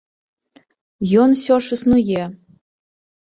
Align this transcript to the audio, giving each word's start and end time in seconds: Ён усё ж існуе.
Ён 1.25 1.35
усё 1.35 1.55
ж 1.67 1.79
існуе. 1.79 2.23